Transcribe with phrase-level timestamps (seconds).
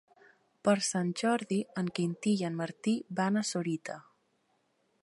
[0.67, 4.01] Per Sant Jordi en Quintí i en Martí van a Sorita.